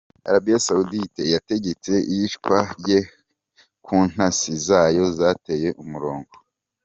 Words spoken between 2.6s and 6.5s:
rye ku ntasi zayo "zataye umurongo".